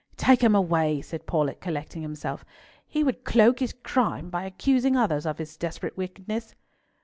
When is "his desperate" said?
5.37-5.95